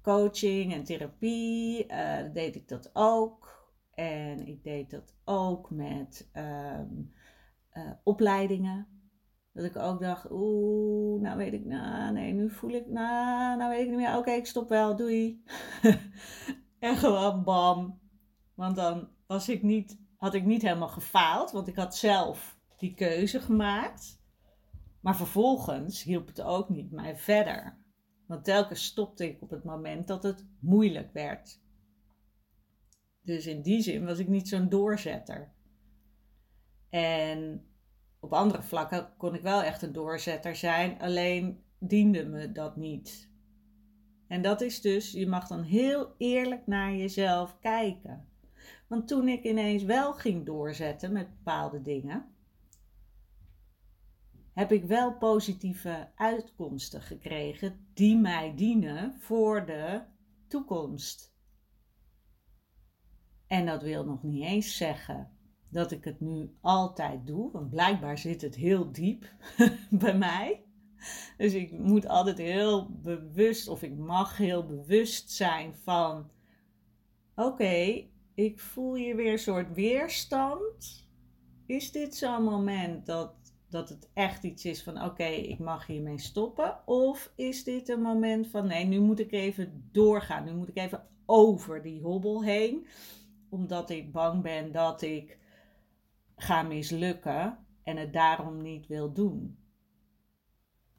coaching 0.01 0.73
en 0.73 0.83
therapie. 0.83 1.91
Uh, 1.91 2.33
deed 2.33 2.55
ik 2.55 2.67
dat 2.67 2.89
ook. 2.93 3.69
En 3.93 4.47
ik 4.47 4.63
deed 4.63 4.89
dat 4.89 5.15
ook 5.25 5.69
met 5.69 6.29
um, 6.33 7.13
uh, 7.73 7.91
opleidingen. 8.03 8.87
Dat 9.53 9.65
ik 9.65 9.75
ook 9.75 10.01
dacht, 10.01 10.31
oeh, 10.31 11.21
nou 11.21 11.37
weet 11.37 11.53
ik, 11.53 11.65
nou, 11.65 12.13
nee, 12.13 12.33
nu 12.33 12.49
voel 12.49 12.69
ik, 12.69 12.87
nou, 12.87 13.57
nou 13.57 13.69
weet 13.69 13.83
ik 13.83 13.87
niet 13.87 13.97
meer. 13.97 14.17
Oké, 14.17 14.31
ik 14.31 14.45
stop 14.45 14.69
wel, 14.69 14.95
doei. 14.95 15.43
en 16.79 16.95
gewoon 16.95 17.43
bam. 17.43 17.99
Want 18.53 18.75
dan 18.75 19.07
was 19.27 19.49
ik 19.49 19.63
niet, 19.63 19.99
had 20.17 20.33
ik 20.33 20.45
niet 20.45 20.61
helemaal 20.61 20.87
gefaald, 20.87 21.51
want 21.51 21.67
ik 21.67 21.75
had 21.75 21.95
zelf 21.95 22.59
die 22.77 22.93
keuze 22.93 23.39
gemaakt. 23.39 24.21
Maar 25.01 25.15
vervolgens 25.15 26.03
hielp 26.03 26.27
het 26.27 26.41
ook 26.41 26.69
niet 26.69 26.91
mij 26.91 27.17
verder. 27.17 27.77
Want 28.27 28.43
telkens 28.43 28.83
stopte 28.83 29.29
ik 29.29 29.41
op 29.41 29.49
het 29.49 29.63
moment 29.63 30.07
dat 30.07 30.23
het 30.23 30.45
moeilijk 30.59 31.13
werd. 31.13 31.61
Dus 33.21 33.45
in 33.47 33.61
die 33.61 33.81
zin 33.81 34.05
was 34.05 34.19
ik 34.19 34.27
niet 34.27 34.47
zo'n 34.47 34.69
doorzetter. 34.69 35.53
En 36.89 37.67
op 38.19 38.33
andere 38.33 38.63
vlakken 38.63 39.13
kon 39.17 39.35
ik 39.35 39.41
wel 39.41 39.63
echt 39.63 39.81
een 39.81 39.93
doorzetter 39.93 40.55
zijn, 40.55 40.99
alleen 40.99 41.63
diende 41.79 42.25
me 42.25 42.51
dat 42.51 42.75
niet. 42.75 43.31
En 44.27 44.41
dat 44.41 44.61
is 44.61 44.81
dus, 44.81 45.11
je 45.11 45.27
mag 45.27 45.47
dan 45.47 45.63
heel 45.63 46.15
eerlijk 46.17 46.67
naar 46.67 46.95
jezelf 46.95 47.59
kijken. 47.59 48.26
Want 48.87 49.07
toen 49.07 49.27
ik 49.27 49.43
ineens 49.43 49.83
wel 49.83 50.13
ging 50.13 50.45
doorzetten 50.45 51.11
met 51.11 51.29
bepaalde 51.29 51.81
dingen, 51.81 52.25
heb 54.53 54.71
ik 54.71 54.85
wel 54.85 55.17
positieve 55.17 56.11
uitkomsten 56.15 57.01
gekregen 57.01 57.87
die 57.93 58.17
mij 58.17 58.55
dienen 58.55 59.15
voor 59.19 59.65
de 59.65 60.01
toekomst. 60.47 61.35
En 63.47 63.65
dat 63.65 63.81
wil 63.81 64.05
nog 64.05 64.23
niet 64.23 64.43
eens 64.43 64.77
zeggen 64.77 65.31
dat 65.69 65.91
ik 65.91 66.03
het 66.03 66.19
nu 66.19 66.55
altijd 66.61 67.27
doe, 67.27 67.51
want 67.51 67.69
blijkbaar 67.69 68.17
zit 68.17 68.41
het 68.41 68.55
heel 68.55 68.91
diep 68.91 69.33
bij 69.89 70.17
mij. 70.17 70.65
Dus 71.37 71.53
ik 71.53 71.71
moet 71.71 72.07
altijd 72.07 72.37
heel 72.37 72.89
bewust, 72.91 73.67
of 73.67 73.83
ik 73.83 73.97
mag 73.97 74.37
heel 74.37 74.65
bewust 74.65 75.31
zijn 75.31 75.75
van: 75.75 76.29
oké, 77.35 78.05
ik 78.37 78.59
voel 78.59 78.95
hier 78.95 79.15
weer 79.15 79.31
een 79.31 79.39
soort 79.39 79.73
weerstand. 79.73 81.07
Is 81.65 81.91
dit 81.91 82.15
zo'n 82.15 82.43
moment 82.43 83.05
dat 83.05 83.33
dat 83.69 83.89
het 83.89 84.09
echt 84.13 84.43
iets 84.43 84.65
is 84.65 84.83
van 84.83 85.03
oké, 85.03 85.23
ik 85.23 85.59
mag 85.59 85.85
hiermee 85.85 86.19
stoppen? 86.19 86.87
Of 86.87 87.31
is 87.35 87.63
dit 87.63 87.89
een 87.89 88.01
moment 88.01 88.47
van 88.47 88.67
nee, 88.67 88.85
nu 88.85 88.99
moet 88.99 89.19
ik 89.19 89.31
even 89.31 89.89
doorgaan. 89.91 90.43
Nu 90.43 90.53
moet 90.53 90.67
ik 90.67 90.77
even 90.77 91.07
over 91.25 91.81
die 91.81 92.01
hobbel 92.01 92.43
heen. 92.43 92.87
Omdat 93.49 93.89
ik 93.89 94.11
bang 94.11 94.41
ben 94.41 94.71
dat 94.71 95.01
ik 95.01 95.37
ga 96.35 96.61
mislukken 96.61 97.65
en 97.83 97.97
het 97.97 98.13
daarom 98.13 98.61
niet 98.61 98.87
wil 98.87 99.13
doen. 99.13 99.57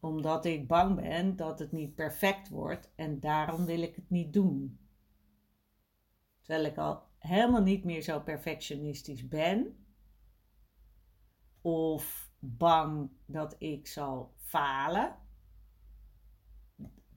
Omdat 0.00 0.44
ik 0.44 0.68
bang 0.68 0.96
ben 1.00 1.36
dat 1.36 1.58
het 1.58 1.72
niet 1.72 1.94
perfect 1.94 2.48
wordt 2.48 2.92
en 2.94 3.20
daarom 3.20 3.64
wil 3.64 3.82
ik 3.82 3.94
het 3.94 4.10
niet 4.10 4.32
doen. 4.32 4.78
Terwijl 6.42 6.64
ik 6.64 6.76
al 6.76 7.07
helemaal 7.28 7.62
niet 7.62 7.84
meer 7.84 8.02
zo 8.02 8.20
perfectionistisch 8.20 9.28
ben. 9.28 9.86
Of 11.60 12.30
bang 12.38 13.10
dat 13.26 13.56
ik 13.58 13.86
zal 13.86 14.34
falen. 14.36 15.16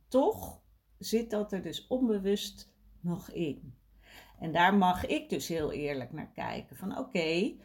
Toch 0.07 0.61
zit 0.97 1.29
dat 1.29 1.51
er 1.51 1.61
dus 1.61 1.87
onbewust 1.87 2.73
nog 2.99 3.29
in. 3.29 3.75
En 4.39 4.51
daar 4.51 4.75
mag 4.75 5.05
ik 5.05 5.29
dus 5.29 5.47
heel 5.47 5.71
eerlijk 5.71 6.11
naar 6.11 6.31
kijken. 6.31 6.75
Van 6.75 6.97
oké, 6.97 7.55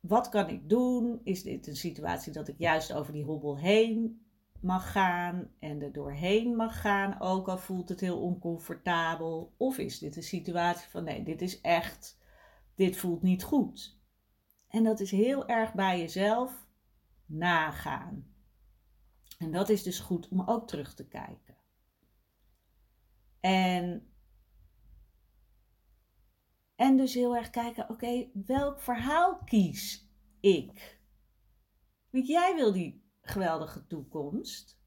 wat 0.00 0.28
kan 0.28 0.48
ik 0.48 0.68
doen? 0.68 1.20
Is 1.24 1.42
dit 1.42 1.66
een 1.66 1.76
situatie 1.76 2.32
dat 2.32 2.48
ik 2.48 2.58
juist 2.58 2.92
over 2.92 3.12
die 3.12 3.24
hobbel 3.24 3.58
heen 3.58 4.26
mag 4.62 4.92
gaan 4.92 5.50
en 5.58 5.82
er 5.82 5.92
doorheen 5.92 6.56
mag 6.56 6.80
gaan, 6.80 7.20
ook 7.20 7.48
al 7.48 7.58
voelt 7.58 7.88
het 7.88 8.00
heel 8.00 8.20
oncomfortabel? 8.20 9.54
Of 9.56 9.78
is 9.78 9.98
dit 9.98 10.16
een 10.16 10.22
situatie 10.22 10.88
van 10.90 11.04
nee, 11.04 11.22
dit 11.22 11.42
is 11.42 11.60
echt, 11.60 12.20
dit 12.74 12.96
voelt 12.96 13.22
niet 13.22 13.42
goed. 13.42 14.00
En 14.68 14.84
dat 14.84 15.00
is 15.00 15.10
heel 15.10 15.48
erg 15.48 15.74
bij 15.74 15.98
jezelf 15.98 16.66
nagaan. 17.26 18.34
En 19.38 19.50
dat 19.50 19.68
is 19.68 19.82
dus 19.82 20.00
goed 20.00 20.28
om 20.28 20.40
ook 20.40 20.68
terug 20.68 20.94
te 20.94 21.08
kijken. 21.08 21.56
En, 23.40 24.12
en 26.74 26.96
dus 26.96 27.14
heel 27.14 27.36
erg 27.36 27.50
kijken, 27.50 27.88
oké, 27.88 28.30
welk 28.46 28.80
verhaal 28.80 29.38
kies 29.44 30.10
ik? 30.40 31.00
Want 32.10 32.26
jij 32.26 32.54
wil 32.54 32.72
die 32.72 33.01
geweldige 33.22 33.86
toekomst. 33.86 34.80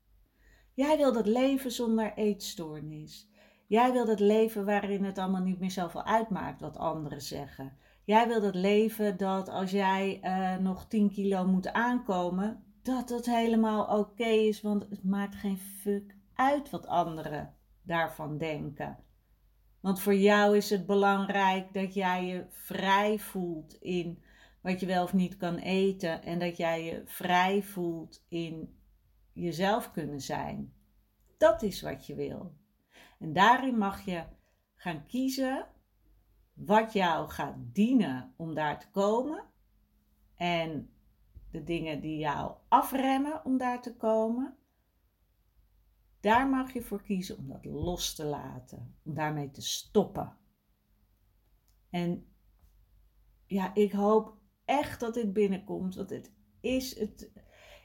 Jij 0.73 0.97
wil 0.97 1.13
dat 1.13 1.27
leven 1.27 1.71
zonder 1.71 2.13
eetstoornis. 2.15 3.29
Jij 3.67 3.91
wil 3.91 4.05
dat 4.05 4.19
leven 4.19 4.65
waarin 4.65 5.03
het 5.03 5.17
allemaal 5.17 5.41
niet 5.41 5.59
meer 5.59 5.71
zoveel 5.71 6.03
uitmaakt 6.03 6.61
wat 6.61 6.77
anderen 6.77 7.21
zeggen. 7.21 7.77
Jij 8.03 8.27
wil 8.27 8.41
dat 8.41 8.55
leven 8.55 9.17
dat 9.17 9.49
als 9.49 9.71
jij 9.71 10.19
uh, 10.23 10.57
nog 10.63 10.85
10 10.85 11.09
kilo 11.09 11.45
moet 11.45 11.71
aankomen, 11.73 12.63
dat 12.81 13.09
het 13.09 13.25
helemaal 13.25 13.99
oké 13.99 14.25
is, 14.25 14.61
want 14.61 14.85
het 14.89 15.03
maakt 15.03 15.35
geen 15.35 15.57
fuck 15.57 16.15
uit 16.33 16.69
wat 16.69 16.87
anderen 16.87 17.53
daarvan 17.81 18.37
denken. 18.37 18.97
Want 19.79 19.99
voor 19.99 20.15
jou 20.15 20.57
is 20.57 20.69
het 20.69 20.85
belangrijk 20.85 21.73
dat 21.73 21.93
jij 21.93 22.25
je 22.25 22.45
vrij 22.49 23.19
voelt 23.19 23.73
in 23.73 24.23
wat 24.65 24.79
je 24.79 24.85
wel 24.85 25.03
of 25.03 25.13
niet 25.13 25.37
kan 25.37 25.55
eten 25.55 26.23
en 26.23 26.39
dat 26.39 26.57
jij 26.57 26.83
je 26.83 27.01
vrij 27.05 27.63
voelt 27.63 28.25
in 28.27 28.79
jezelf 29.33 29.91
kunnen 29.91 30.21
zijn. 30.21 30.73
Dat 31.37 31.61
is 31.61 31.81
wat 31.81 32.05
je 32.05 32.15
wil. 32.15 32.55
En 33.19 33.33
daarin 33.33 33.77
mag 33.77 34.01
je 34.01 34.23
gaan 34.75 35.05
kiezen 35.05 35.67
wat 36.53 36.93
jou 36.93 37.29
gaat 37.29 37.55
dienen 37.57 38.33
om 38.37 38.53
daar 38.53 38.79
te 38.79 38.89
komen. 38.89 39.43
En 40.35 40.89
de 41.51 41.63
dingen 41.63 42.01
die 42.01 42.17
jou 42.17 42.57
afremmen 42.67 43.45
om 43.45 43.57
daar 43.57 43.81
te 43.81 43.95
komen. 43.95 44.57
Daar 46.19 46.47
mag 46.47 46.73
je 46.73 46.81
voor 46.81 47.01
kiezen 47.01 47.37
om 47.37 47.47
dat 47.47 47.65
los 47.65 48.15
te 48.15 48.25
laten, 48.25 48.95
om 49.03 49.13
daarmee 49.13 49.51
te 49.51 49.61
stoppen. 49.61 50.37
En 51.89 52.27
ja, 53.45 53.75
ik 53.75 53.91
hoop 53.91 54.43
echt 54.65 54.99
dat 54.99 55.13
dit 55.13 55.33
binnenkomt, 55.33 55.95
want 55.95 56.09
het 56.09 56.31
is, 56.61 56.99
het 56.99 57.31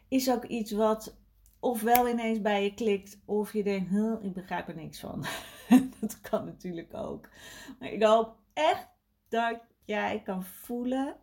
is 0.08 0.30
ook 0.30 0.44
iets 0.44 0.72
wat 0.72 1.18
ofwel 1.60 2.08
ineens 2.08 2.40
bij 2.40 2.64
je 2.64 2.74
klikt, 2.74 3.22
of 3.24 3.52
je 3.52 3.62
denkt, 3.62 3.90
huh, 3.90 4.16
ik 4.20 4.32
begrijp 4.32 4.68
er 4.68 4.74
niks 4.74 5.00
van. 5.00 5.24
dat 6.00 6.20
kan 6.20 6.44
natuurlijk 6.44 6.94
ook. 6.94 7.28
Maar 7.78 7.92
ik 7.92 8.02
hoop 8.02 8.36
echt 8.52 8.88
dat 9.28 9.60
jij 9.84 10.22
kan 10.22 10.44
voelen 10.44 11.16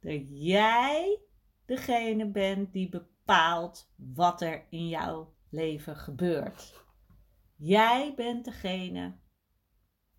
dat 0.00 0.20
jij 0.28 1.20
degene 1.64 2.30
bent 2.30 2.72
die 2.72 2.88
bepaalt 2.88 3.92
wat 3.96 4.42
er 4.42 4.66
in 4.70 4.88
jouw 4.88 5.34
leven 5.50 5.96
gebeurt. 5.96 6.84
Jij 7.56 8.14
bent 8.14 8.44
degene 8.44 9.18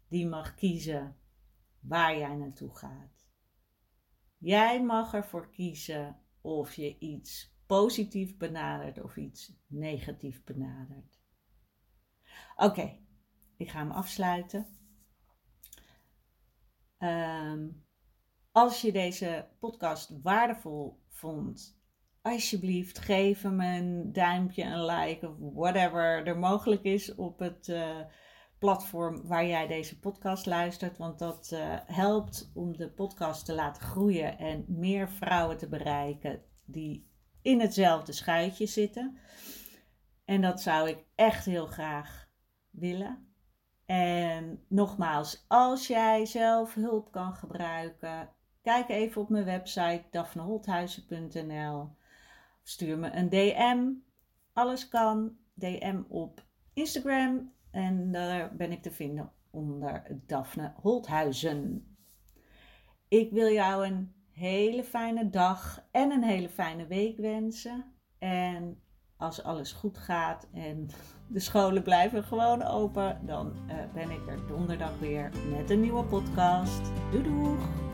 die 0.07 0.27
mag 0.27 0.55
kiezen 0.55 1.17
waar 1.79 2.17
jij 2.17 2.35
naartoe 2.35 2.75
gaat. 2.75 3.16
Jij 4.37 4.83
mag 4.83 5.13
ervoor 5.13 5.49
kiezen 5.49 6.21
of 6.41 6.73
je 6.73 6.97
iets 6.99 7.55
positief 7.65 8.37
benadert 8.37 9.03
of 9.03 9.17
iets 9.17 9.53
negatief 9.67 10.43
benadert. 10.43 11.19
Oké, 12.55 12.99
ik 13.57 13.69
ga 13.69 13.79
hem 13.79 13.91
afsluiten. 13.91 14.67
Ehm, 16.97 17.67
als 18.51 18.81
je 18.81 18.91
deze 18.91 19.47
podcast 19.59 20.21
waardevol 20.21 20.99
vond, 21.09 21.79
alsjeblieft 22.21 22.99
geef 22.99 23.41
hem 23.41 23.61
een 23.61 24.13
duimpje, 24.13 24.63
een 24.63 24.85
like 24.85 25.29
of 25.29 25.35
whatever 25.39 26.27
er 26.27 26.37
mogelijk 26.37 26.83
is 26.83 27.15
op 27.15 27.39
het 27.39 27.67
uh, 27.67 27.99
platform 28.59 29.27
waar 29.27 29.45
jij 29.45 29.67
deze 29.67 29.99
podcast 29.99 30.45
luistert. 30.45 30.97
Want 30.97 31.19
dat 31.19 31.49
uh, 31.53 31.75
helpt 31.85 32.51
om 32.53 32.77
de 32.77 32.89
podcast 32.89 33.45
te 33.45 33.53
laten 33.53 33.81
groeien 33.83 34.37
en 34.37 34.65
meer 34.67 35.09
vrouwen 35.09 35.57
te 35.57 35.67
bereiken 35.67 36.41
die 36.65 37.09
in 37.41 37.59
hetzelfde 37.59 38.11
schuitje 38.11 38.65
zitten. 38.65 39.17
En 40.25 40.41
dat 40.41 40.61
zou 40.61 40.89
ik 40.89 41.05
echt 41.15 41.45
heel 41.45 41.65
graag 41.65 42.29
willen. 42.69 43.27
En 43.85 44.63
nogmaals, 44.67 45.45
als 45.47 45.87
jij 45.87 46.25
zelf 46.25 46.73
hulp 46.73 47.11
kan 47.11 47.33
gebruiken, 47.33 48.29
kijk 48.61 48.89
even 48.89 49.21
op 49.21 49.29
mijn 49.29 49.45
website 49.45 50.03
daphneholthuizen.nl. 50.11 51.95
Stuur 52.63 52.97
me 52.97 53.11
een 53.11 53.29
DM. 53.29 53.91
Alles 54.53 54.87
kan. 54.87 55.37
DM 55.53 56.01
op 56.07 56.45
Instagram. 56.73 57.51
En 57.71 58.11
daar 58.11 58.55
ben 58.55 58.71
ik 58.71 58.81
te 58.81 58.91
vinden 58.91 59.31
onder 59.49 60.03
Daphne 60.25 60.73
Holthuizen. 60.75 61.87
Ik 63.07 63.31
wil 63.31 63.51
jou 63.51 63.85
een 63.85 64.13
hele 64.31 64.83
fijne 64.83 65.29
dag 65.29 65.85
en 65.91 66.11
een 66.11 66.23
hele 66.23 66.49
fijne 66.49 66.87
week 66.87 67.17
wensen. 67.17 67.85
En 68.17 68.81
als 69.17 69.43
alles 69.43 69.71
goed 69.71 69.97
gaat 69.97 70.47
en 70.53 70.89
de 71.27 71.39
scholen 71.39 71.83
blijven 71.83 72.23
gewoon 72.23 72.63
open, 72.63 73.19
dan 73.25 73.53
uh, 73.67 73.75
ben 73.93 74.11
ik 74.11 74.27
er 74.27 74.47
donderdag 74.47 74.99
weer 74.99 75.31
met 75.57 75.69
een 75.69 75.81
nieuwe 75.81 76.03
podcast. 76.03 76.81
Doei! 77.11 77.86